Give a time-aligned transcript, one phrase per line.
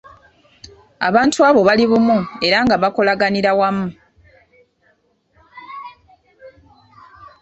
[1.07, 2.17] Abantu abo bali bumu
[2.47, 3.87] era nga bakolaganira wamu.